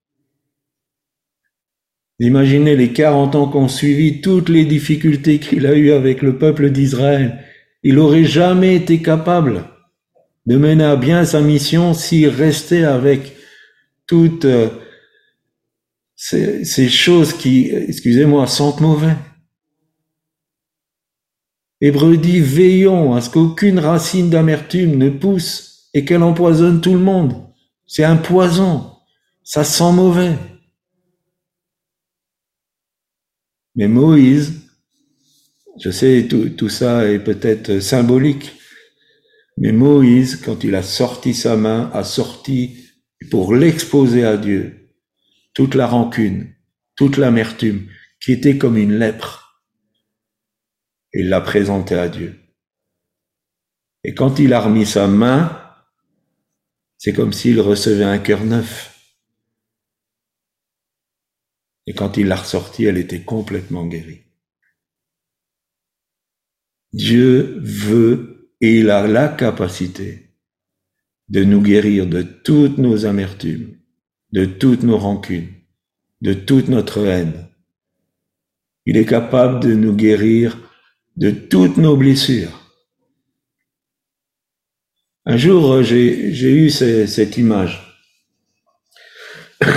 [2.18, 6.70] Imaginez les 40 ans qu'ont suivi toutes les difficultés qu'il a eues avec le peuple
[6.70, 7.44] d'Israël.
[7.84, 9.66] Il n'aurait jamais été capable
[10.46, 13.36] de mener à bien sa mission s'il restait avec
[14.08, 14.70] toutes euh,
[16.24, 19.16] ces, choses qui, excusez-moi, sentent mauvais.
[21.82, 27.00] Hébreu dit, veillons à ce qu'aucune racine d'amertume ne pousse et qu'elle empoisonne tout le
[27.00, 27.34] monde.
[27.86, 28.90] C'est un poison.
[29.44, 30.38] Ça sent mauvais.
[33.76, 34.62] Mais Moïse,
[35.78, 38.54] je sais, tout ça est peut-être symbolique,
[39.58, 42.78] mais Moïse, quand il a sorti sa main, a sorti
[43.30, 44.83] pour l'exposer à Dieu
[45.54, 46.56] toute la rancune,
[46.96, 47.88] toute l'amertume,
[48.20, 49.64] qui était comme une lèpre.
[51.14, 52.40] Il l'a présenté à Dieu.
[54.04, 55.60] Et quand il a remis sa main,
[56.98, 58.90] c'est comme s'il recevait un cœur neuf.
[61.86, 64.24] Et quand il l'a ressorti, elle était complètement guérie.
[66.94, 70.38] Dieu veut et il a la capacité
[71.28, 73.78] de nous guérir de toutes nos amertumes,
[74.34, 75.54] de toutes nos rancunes,
[76.22, 77.48] de toute notre haine.
[78.86, 80.58] Il est capable de nous guérir
[81.16, 82.60] de toutes nos blessures.
[85.26, 88.02] Un jour, j'ai eu cette image.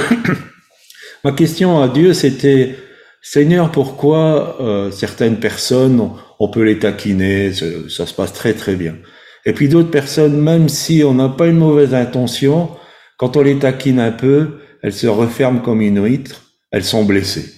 [1.25, 2.77] Ma question à Dieu, c'était,
[3.21, 8.97] Seigneur, pourquoi euh, certaines personnes, on peut les taquiner, ça, se passe très très bien.
[9.45, 12.71] Et puis d'autres personnes, même si on n'a pas une mauvaise intention,
[13.16, 17.52] quand on les taquine un peu, elles se referment comme une huître, elles sont blessées.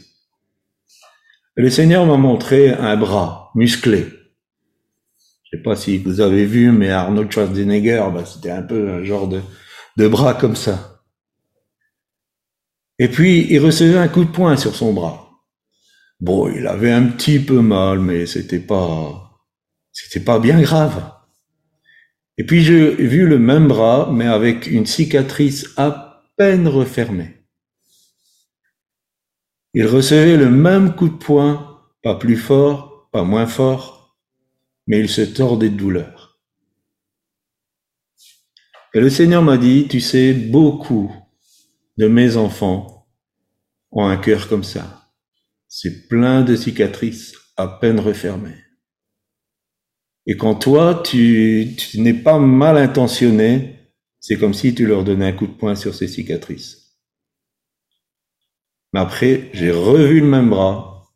[1.56, 4.06] le Seigneur m'a montré un bras musclé.
[5.50, 9.02] Je sais pas si vous avez vu, mais Arnold Schwarzenegger, bah, c'était un peu un
[9.02, 9.40] genre de,
[9.96, 11.02] de bras comme ça.
[12.98, 15.30] Et puis, il recevait un coup de poing sur son bras.
[16.20, 19.40] Bon, il avait un petit peu mal, mais c'était pas,
[19.92, 21.17] c'était pas bien grave.
[22.38, 27.34] Et puis, j'ai vu le même bras, mais avec une cicatrice à peine refermée.
[29.74, 34.16] Il recevait le même coup de poing, pas plus fort, pas moins fort,
[34.86, 36.40] mais il se tordait de douleur.
[38.94, 41.14] Et le Seigneur m'a dit, tu sais, beaucoup
[41.98, 43.08] de mes enfants
[43.90, 45.10] ont un cœur comme ça.
[45.66, 48.67] C'est plein de cicatrices à peine refermées.
[50.30, 53.76] Et quand toi, tu, n'es pas mal intentionné,
[54.20, 56.98] c'est comme si tu leur donnais un coup de poing sur ces cicatrices.
[58.92, 61.10] Mais après, j'ai revu le même bras,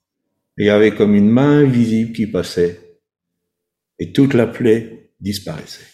[0.57, 3.01] et il y avait comme une main invisible qui passait,
[3.98, 5.87] et toute la plaie disparaissait.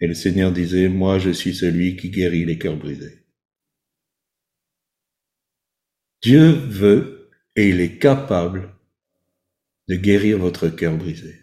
[0.00, 3.26] Et le Seigneur disait, moi je suis celui qui guérit les cœurs brisés.
[6.22, 8.74] Dieu veut et il est capable
[9.90, 11.34] de guérir votre cœur brisé.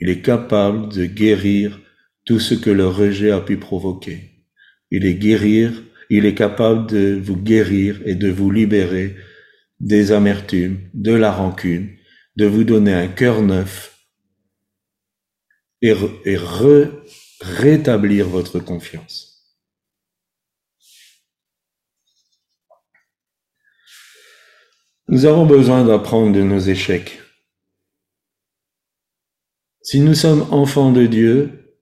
[0.00, 1.78] Il est capable de guérir
[2.24, 4.46] tout ce que le rejet a pu provoquer.
[4.90, 9.14] Il est guérir, il est capable de vous guérir et de vous libérer
[9.78, 11.90] des amertumes, de la rancune,
[12.36, 13.98] de vous donner un cœur neuf
[15.82, 16.38] et, et
[17.42, 19.28] rétablir votre confiance.
[25.08, 27.17] Nous avons besoin d'apprendre de nos échecs.
[29.90, 31.72] Si nous sommes enfants de Dieu,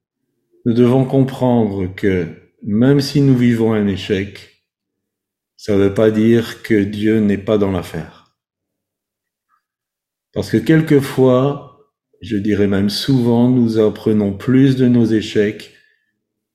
[0.64, 2.28] nous devons comprendre que
[2.62, 4.64] même si nous vivons un échec,
[5.56, 8.36] ça ne veut pas dire que Dieu n'est pas dans l'affaire.
[10.32, 11.90] Parce que quelquefois,
[12.20, 15.74] je dirais même souvent, nous apprenons plus de nos échecs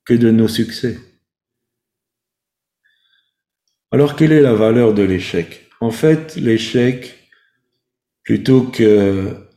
[0.06, 1.00] que de nos succès.
[3.92, 5.70] Alors quelle est la valeur de l'échec?
[5.82, 7.30] En fait, l'échec,
[8.24, 9.51] plutôt que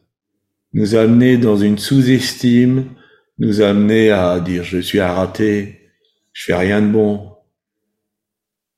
[0.75, 2.91] nous amener dans une sous-estime,
[3.39, 7.31] nous amener à dire je suis à je fais rien de bon.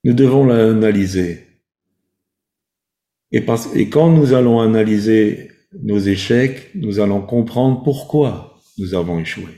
[0.04, 1.46] Nous devons l'analyser.
[3.32, 5.50] Et quand nous allons analyser
[5.82, 9.52] nos échecs, nous allons comprendre pourquoi nous avons échoué.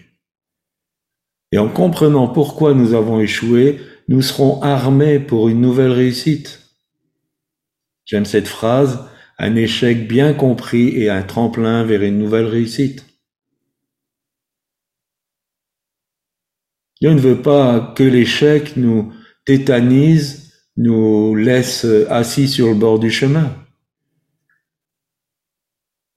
[1.52, 6.76] Et en comprenant pourquoi nous avons échoué, nous serons armés pour une nouvelle réussite.
[8.04, 9.04] J'aime cette phrase,
[9.38, 13.04] un échec bien compris et un tremplin vers une nouvelle réussite.
[17.00, 19.12] Dieu ne veut pas que l'échec nous
[19.44, 23.54] tétanise, nous laisse assis sur le bord du chemin.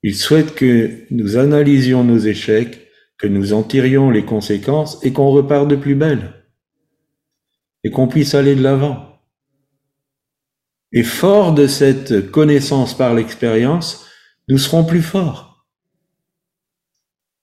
[0.02, 5.30] Il souhaite que nous analysions nos échecs, que nous en tirions les conséquences et qu'on
[5.30, 6.42] reparte de plus belle
[7.84, 9.11] et qu'on puisse aller de l'avant.
[10.92, 14.06] Et fort de cette connaissance par l'expérience,
[14.48, 15.66] nous serons plus forts.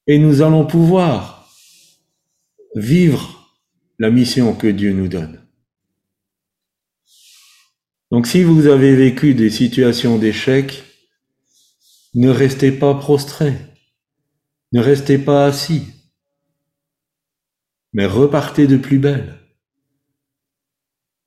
[0.07, 1.49] Et nous allons pouvoir
[2.75, 3.57] vivre
[3.97, 5.45] la mission que Dieu nous donne.
[8.11, 10.83] Donc si vous avez vécu des situations d'échec,
[12.15, 13.55] ne restez pas prostrés,
[14.71, 15.87] ne restez pas assis,
[17.93, 19.39] mais repartez de plus belle.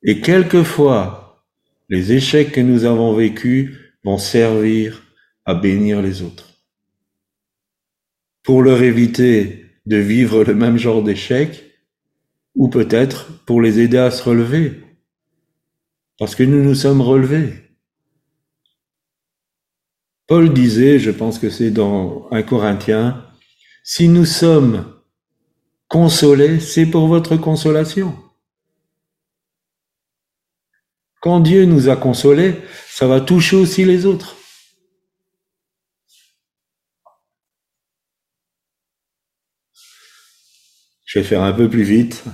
[0.03, 1.22] Et quelquefois,
[1.93, 5.03] les échecs que nous avons vécus vont servir
[5.45, 6.49] à bénir les autres.
[8.41, 11.63] Pour leur éviter de vivre le même genre d'échec,
[12.55, 14.81] ou peut-être pour les aider à se relever,
[16.17, 17.53] parce que nous nous sommes relevés.
[20.25, 23.23] Paul disait, je pense que c'est dans un Corinthien,
[23.83, 24.95] si nous sommes
[25.89, 28.15] consolés, c'est pour votre consolation.
[31.23, 32.55] Quand Dieu nous a consolés,
[32.89, 34.35] ça va toucher aussi les autres.
[41.05, 42.25] Je vais faire un peu plus vite.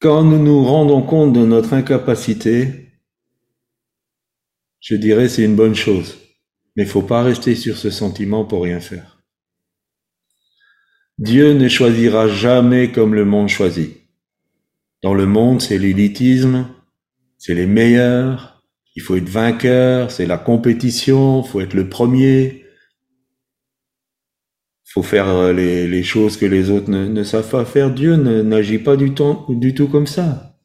[0.00, 2.90] Quand nous nous rendons compte de notre incapacité,
[4.80, 6.18] je dirais c'est une bonne chose.
[6.74, 9.22] Mais il faut pas rester sur ce sentiment pour rien faire.
[11.18, 14.05] Dieu ne choisira jamais comme le monde choisit.
[15.02, 16.66] Dans le monde, c'est l'élitisme,
[17.38, 18.62] c'est les meilleurs,
[18.96, 22.64] il faut être vainqueur, c'est la compétition, il faut être le premier,
[24.86, 27.92] il faut faire euh, les, choses que les autres ne, savent pas faire.
[27.92, 30.58] Dieu n'agit pas du tout, comme ça.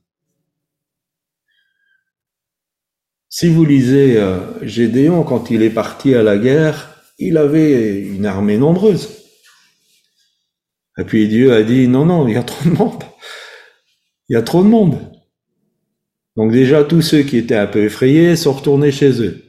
[3.27, 8.25] Si vous lisez euh, Gédéon, quand il est parti à la guerre, il avait une
[8.25, 9.09] armée nombreuse.
[10.97, 13.03] Et puis Dieu a dit, non, non, il y a trop de monde
[14.31, 14.97] il y a trop de monde.
[16.37, 19.43] Donc déjà, tous ceux qui étaient un peu effrayés sont retournés chez eux.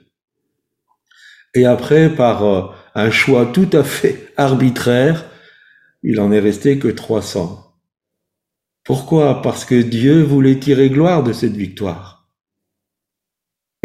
[1.55, 2.67] Et après, par euh,
[2.97, 5.31] un choix tout à fait arbitraire,
[6.03, 7.77] il en est resté que 300.
[8.83, 9.41] Pourquoi?
[9.41, 12.29] Parce que Dieu voulait tirer gloire de cette victoire.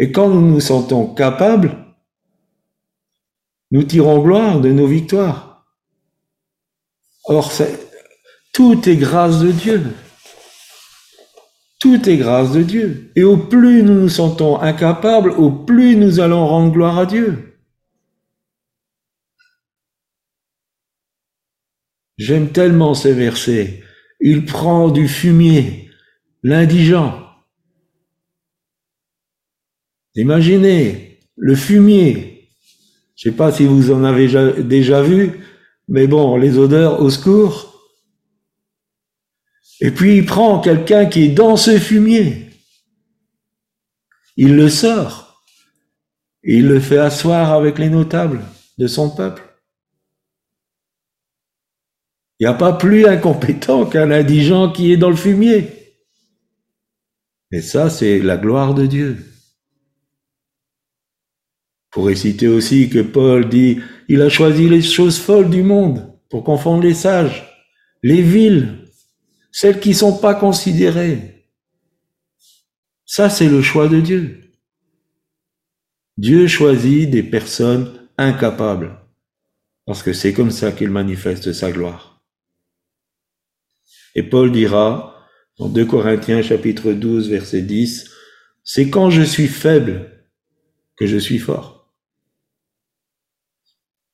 [0.00, 1.76] Et quand nous nous sentons capables,
[3.70, 5.64] nous tirons gloire de nos victoires.
[7.22, 7.52] Or,
[8.52, 9.82] tout est grâce de Dieu.
[11.78, 13.12] Tout est grâce de Dieu.
[13.14, 17.56] Et au plus nous nous sentons incapables, au plus nous allons rendre gloire à Dieu.
[22.16, 23.84] J'aime tellement ces versets.
[24.20, 25.88] Il prend du fumier,
[26.42, 27.14] l'indigent.
[30.16, 32.50] Imaginez le fumier.
[33.14, 34.26] Je sais pas si vous en avez
[34.64, 35.38] déjà vu,
[35.86, 37.77] mais bon, les odeurs au secours.
[39.80, 42.50] Et puis il prend quelqu'un qui est dans ce fumier.
[44.36, 45.44] Il le sort.
[46.42, 48.42] Il le fait asseoir avec les notables
[48.78, 49.42] de son peuple.
[52.38, 55.68] Il n'y a pas plus incompétent qu'un indigent qui est dans le fumier.
[57.50, 59.16] Et ça, c'est la gloire de Dieu.
[61.90, 66.44] Pour citer aussi que Paul dit, il a choisi les choses folles du monde pour
[66.44, 67.44] confondre les sages,
[68.02, 68.87] les villes
[69.50, 71.46] celles qui ne sont pas considérées.
[73.06, 74.40] Ça, c'est le choix de Dieu.
[76.16, 78.98] Dieu choisit des personnes incapables,
[79.86, 82.22] parce que c'est comme ça qu'il manifeste sa gloire.
[84.14, 85.24] Et Paul dira,
[85.58, 88.10] dans 2 Corinthiens chapitre 12, verset 10,
[88.64, 90.10] c'est quand je suis faible
[90.96, 91.94] que je suis fort.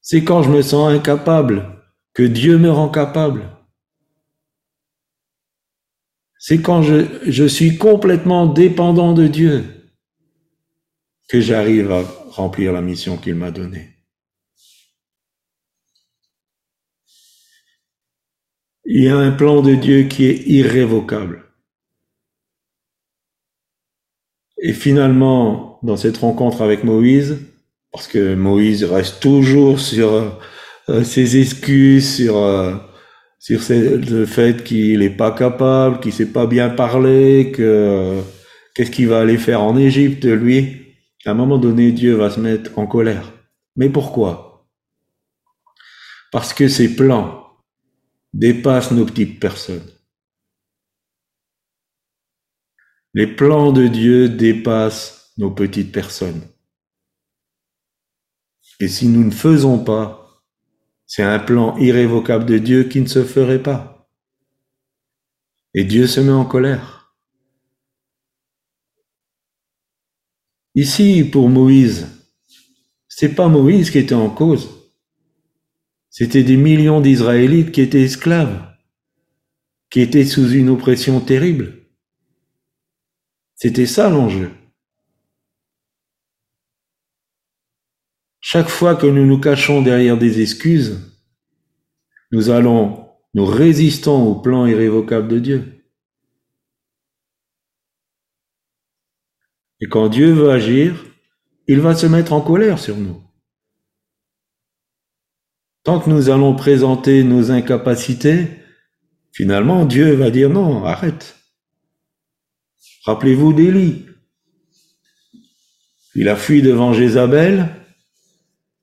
[0.01, 1.83] C'est quand je me sens incapable
[2.13, 3.51] que Dieu me rend capable.
[6.47, 9.65] C'est quand je, suis complètement dépendant de Dieu
[11.27, 13.89] que j'arrive à remplir la mission qu'il m'a donnée.
[18.85, 21.47] Il y a un plan de Dieu qui est irrévocable.
[24.59, 27.39] Et finalement, dans cette rencontre avec Moïse,
[27.91, 30.39] parce que Moïse reste toujours sur
[30.91, 32.77] euh, ses excuses, sur euh,
[33.45, 38.23] sur le fait qu'il n'est pas capable, qu'il sait pas bien parler, que
[38.75, 40.95] qu'est-ce qu'il va aller faire en Égypte, lui?
[41.27, 43.35] À un moment donné, Dieu va se mettre en colère.
[43.77, 44.67] Mais pourquoi?
[46.33, 47.47] Parce que ses plans
[48.33, 49.91] dépassent nos petites personnes.
[53.13, 56.41] Les plans de Dieu dépassent nos petites personnes.
[58.81, 60.24] Et si nous ne faisons pas,
[61.07, 64.09] c'est un plan irrévocable de Dieu qui ne se ferait pas.
[65.75, 67.15] Et Dieu se met en colère.
[70.75, 72.09] Ici, pour Moïse,
[73.09, 74.69] c'est pas Moïse qui était en cause.
[76.11, 78.61] C'était des millions d'Israélites qui étaient esclaves,
[79.91, 81.89] qui étaient sous une oppression terrible.
[83.55, 84.51] C'était ça l'enjeu.
[88.47, 91.01] Chaque fois que nous nous cachons derrière des excuses,
[92.31, 95.85] nous allons, nous résistons au plan irrévocable de Dieu.
[99.81, 101.07] Et quand Dieu veut agir,
[101.69, 103.23] il va se mettre en colère sur nous.
[105.83, 108.49] Tant que nous allons présenter nos incapacités,
[109.33, 111.35] finalement Dieu va dire non, arrête.
[113.07, 114.05] Rappelez-vous d'Élie.
[116.15, 117.84] Il a fui devant Jézabel,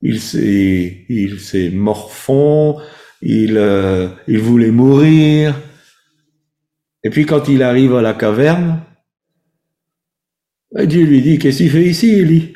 [0.02, 2.80] il s'est, il s'est morfond,
[3.22, 5.56] il, euh, il voulait mourir.
[7.04, 8.84] Et puis quand il arrive à la caverne,
[10.72, 12.54] ben, Dieu lui dit, qu'est-ce qu'il fait ici, Élie?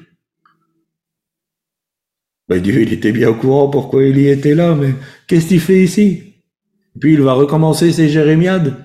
[2.48, 4.94] Ben, Dieu, il était bien au courant pourquoi Élie était là, mais
[5.28, 6.34] qu'est-ce qu'il fait ici?
[7.00, 8.76] Puis il va recommencer ses jérémiades.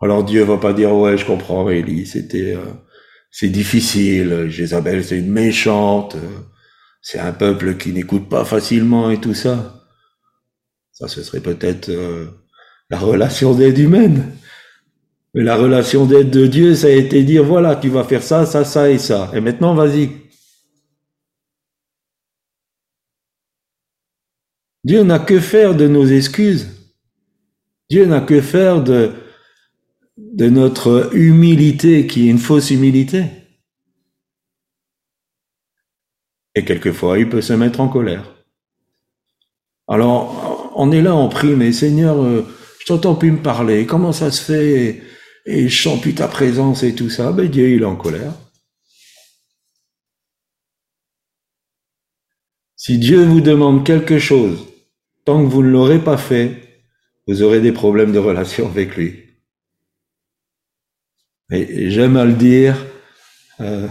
[0.00, 2.72] Alors Dieu va pas dire ouais, je comprends, Élie, c'était euh,
[3.38, 6.16] c'est difficile, Jézabel c'est une méchante,
[7.02, 9.84] c'est un peuple qui n'écoute pas facilement et tout ça.
[10.92, 12.28] Ça ce serait peut-être euh,
[12.88, 14.32] la relation d'aide humaine.
[15.34, 18.46] Mais la relation d'aide de Dieu, ça a été dire voilà, tu vas faire ça,
[18.46, 19.30] ça, ça et ça.
[19.34, 20.12] Et maintenant, vas-y.
[24.82, 26.68] Dieu n'a que faire de nos excuses.
[27.90, 29.12] Dieu n'a que faire de
[30.16, 33.24] de notre humilité qui est une fausse humilité.
[36.54, 38.34] Et quelquefois, il peut se mettre en colère.
[39.88, 42.46] Alors, on est là, on prie, mais Seigneur, euh,
[42.80, 45.02] je t'entends plus me parler, comment ça se fait?
[45.44, 47.30] Et je sens plus ta présence et tout ça.
[47.32, 48.32] Ben Dieu, il est en colère.
[52.74, 54.66] Si Dieu vous demande quelque chose,
[55.24, 56.84] tant que vous ne l'aurez pas fait,
[57.26, 59.25] vous aurez des problèmes de relation avec lui.
[61.50, 62.76] Et j'aime à le dire,
[63.60, 63.88] euh,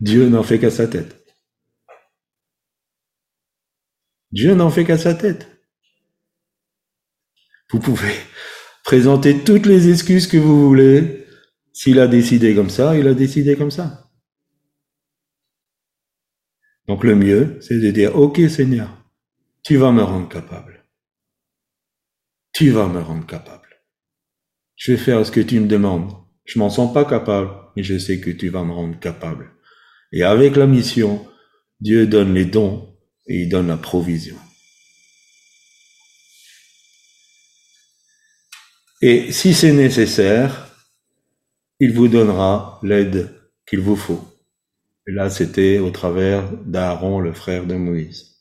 [0.00, 1.14] Dieu n'en fait qu'à sa tête.
[4.32, 5.48] Dieu n'en fait qu'à sa tête.
[7.70, 8.14] Vous pouvez
[8.84, 11.26] présenter toutes les excuses que vous voulez.
[11.72, 14.10] S'il a décidé comme ça, il a décidé comme ça.
[16.88, 18.88] Donc le mieux, c'est de dire, OK Seigneur,
[19.62, 20.86] tu vas me rendre capable.
[22.52, 23.68] Tu vas me rendre capable.
[24.74, 26.27] Je vais faire ce que tu me demandes.
[26.48, 29.50] Je m'en sens pas capable, mais je sais que tu vas me rendre capable.
[30.12, 31.28] Et avec la mission,
[31.78, 32.96] Dieu donne les dons
[33.26, 34.36] et il donne la provision.
[39.02, 40.74] Et si c'est nécessaire,
[41.80, 43.30] il vous donnera l'aide
[43.68, 44.26] qu'il vous faut.
[45.06, 48.38] Et là, c'était au travers d'Aaron, le frère de Moïse.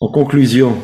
[0.00, 0.76] En conclusion,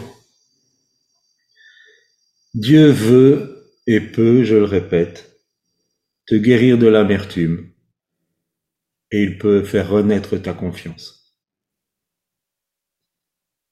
[2.55, 3.58] Dieu veut
[3.89, 5.41] et peut, je le répète,
[6.26, 7.70] te guérir de l'amertume,
[9.11, 11.34] et il peut faire renaître ta confiance.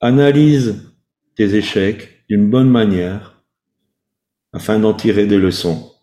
[0.01, 0.91] Analyse
[1.35, 3.43] tes échecs d'une bonne manière
[4.53, 5.93] afin d'en tirer des leçons.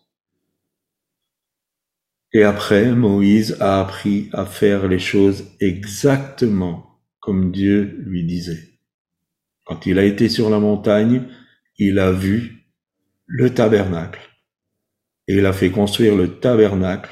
[2.31, 8.79] Et après, Moïse a appris à faire les choses exactement comme Dieu lui disait.
[9.65, 11.27] Quand il a été sur la montagne,
[11.77, 12.54] il a vu
[13.25, 14.21] le tabernacle.
[15.27, 17.11] Et il a fait construire le tabernacle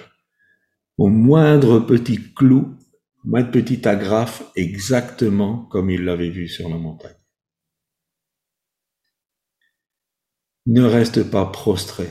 [0.98, 2.78] au moindre petit clou,
[3.24, 7.16] au moindre petit agrafe, exactement comme il l'avait vu sur la montagne.
[10.66, 12.08] Ne reste pas prostré.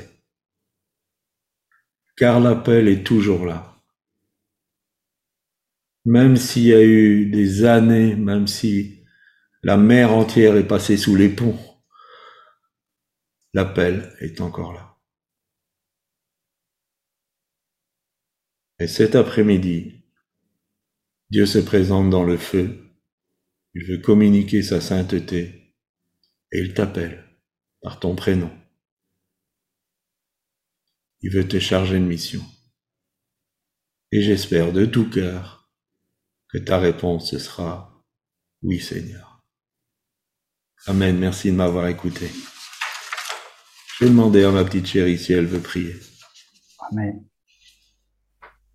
[2.16, 3.76] car l'appel est toujours là.
[6.04, 9.04] Même s'il y a eu des années, même si
[9.62, 11.58] la mer entière est passée sous les ponts,
[13.52, 14.98] l'appel est encore là.
[18.78, 20.02] Et cet après-midi,
[21.30, 22.90] Dieu se présente dans le feu,
[23.74, 25.76] il veut communiquer sa sainteté
[26.50, 27.24] et il t'appelle
[27.80, 28.50] par ton prénom.
[31.20, 32.42] Il veut te charger de mission.
[34.10, 35.70] Et j'espère de tout cœur
[36.48, 38.04] que ta réponse sera
[38.62, 39.42] oui Seigneur.
[40.86, 41.16] Amen.
[41.18, 42.28] Merci de m'avoir écouté.
[44.02, 45.94] Je vais demander à ma petite chérie si elle veut prier.
[46.90, 47.22] Amen.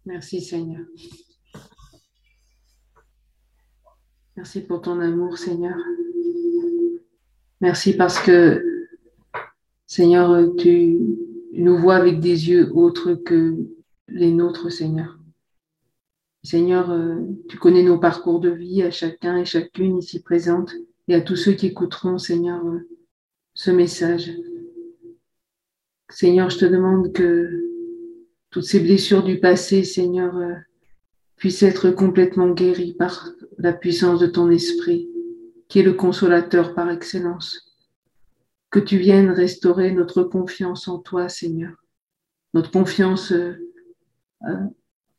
[0.06, 0.86] Merci Seigneur.
[4.38, 5.76] Merci pour ton amour Seigneur.
[7.60, 8.64] Merci parce que
[9.86, 10.98] Seigneur, tu
[11.52, 13.58] nous vois avec des yeux autres que
[14.08, 15.20] les nôtres Seigneur.
[16.42, 17.18] Seigneur, euh,
[17.50, 20.72] tu connais nos parcours de vie à chacun et chacune ici présente
[21.10, 22.88] et à tous ceux qui écouteront, Seigneur, euh,
[23.54, 24.32] ce message.
[26.10, 27.50] Seigneur, je te demande que
[28.50, 30.54] toutes ces blessures du passé, Seigneur, euh,
[31.36, 35.10] puissent être complètement guéries par la puissance de ton esprit,
[35.68, 37.76] qui est le consolateur par excellence.
[38.70, 41.74] Que tu viennes restaurer notre confiance en toi, Seigneur,
[42.54, 43.34] notre confiance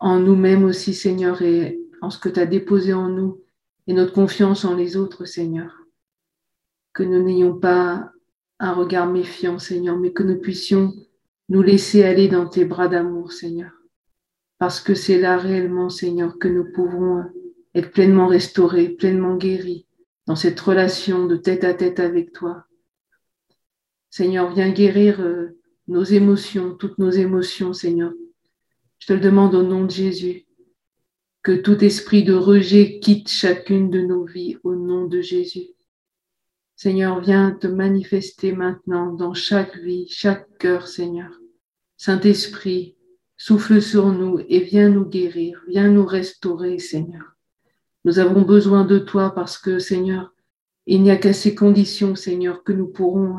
[0.01, 3.41] en nous-mêmes aussi, Seigneur, et en ce que tu as déposé en nous,
[3.87, 5.87] et notre confiance en les autres, Seigneur.
[6.93, 8.13] Que nous n'ayons pas
[8.61, 10.93] un regard méfiant, Seigneur, mais que nous puissions
[11.49, 13.73] nous laisser aller dans tes bras d'amour, Seigneur.
[14.59, 17.25] Parce que c'est là réellement, Seigneur, que nous pouvons
[17.75, 19.87] être pleinement restaurés, pleinement guéris
[20.27, 22.67] dans cette relation de tête à tête avec toi.
[24.11, 28.13] Seigneur, viens guérir euh, nos émotions, toutes nos émotions, Seigneur,
[28.99, 30.47] je te le demande au nom de Jésus,
[31.43, 35.69] que tout esprit de rejet quitte chacune de nos vies au nom de Jésus.
[36.81, 41.33] Seigneur, viens te manifester maintenant dans chaque vie, chaque cœur, Seigneur.
[41.97, 42.95] Saint-Esprit,
[43.37, 47.35] souffle sur nous et viens nous guérir, viens nous restaurer, Seigneur.
[48.05, 50.33] Nous avons besoin de toi parce que, Seigneur,
[50.87, 53.39] il n'y a qu'à ces conditions, Seigneur, que nous pourrons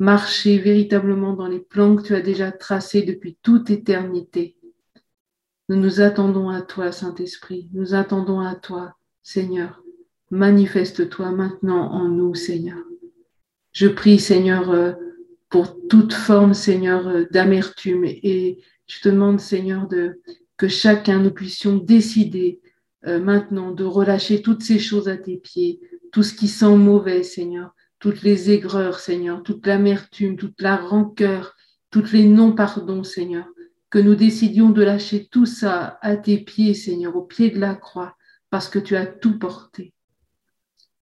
[0.00, 4.56] marcher véritablement dans les plans que tu as déjà tracés depuis toute éternité.
[5.68, 7.70] Nous nous attendons à toi, Saint-Esprit.
[7.72, 9.79] Nous attendons à toi, Seigneur.
[10.30, 12.78] Manifeste-toi maintenant en nous, Seigneur.
[13.72, 14.92] Je prie, Seigneur, euh,
[15.48, 18.04] pour toute forme, Seigneur, euh, d'amertume.
[18.04, 19.88] Et je te demande, Seigneur,
[20.56, 22.60] que chacun nous puissions décider
[23.06, 25.80] euh, maintenant de relâcher toutes ces choses à tes pieds,
[26.12, 31.56] tout ce qui sent mauvais, Seigneur, toutes les aigreurs, Seigneur, toute l'amertume, toute la rancœur,
[31.90, 33.46] toutes les non-pardons, Seigneur
[33.90, 37.74] que nous décidions de lâcher tout ça à tes pieds, Seigneur, au pied de la
[37.74, 38.16] croix,
[38.48, 39.92] parce que tu as tout porté.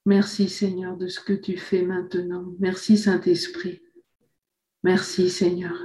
[0.08, 2.54] Merci, Seigneur, de ce que tu fais maintenant.
[2.60, 3.82] Merci, Saint-Esprit.
[4.82, 5.76] Merci, Seigneur.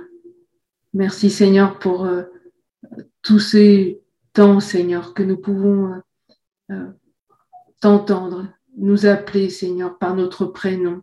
[0.94, 2.24] Merci, Seigneur, pour euh,
[3.22, 4.02] tous ces
[4.32, 5.98] temps, Seigneur, que nous pouvons euh,
[6.72, 6.92] euh,
[7.82, 8.48] t'entendre,
[8.78, 11.02] nous appeler, Seigneur, par notre prénom.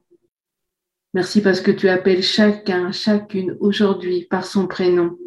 [1.12, 5.18] Merci parce que tu appelles chacun, chacune aujourd'hui par son prénom.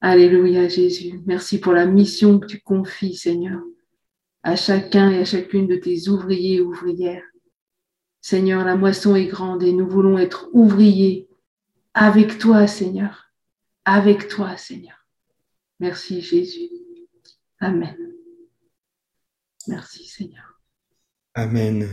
[0.00, 1.20] Alléluia Jésus.
[1.26, 3.60] Merci pour la mission que tu confies, Seigneur,
[4.42, 7.24] à chacun et à chacune de tes ouvriers et ouvrières.
[8.20, 11.28] Seigneur, la moisson est grande et nous voulons être ouvriers
[11.94, 13.32] avec toi, Seigneur.
[13.84, 14.96] Avec toi, Seigneur.
[15.80, 16.70] Merci Jésus.
[17.58, 17.96] Amen.
[19.66, 20.60] Merci Seigneur.
[21.34, 21.88] Amen.